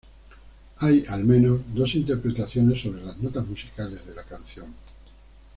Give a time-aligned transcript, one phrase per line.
[0.77, 4.73] Hay, al menos, dos interpretaciones sobre las notas musicales de la canción.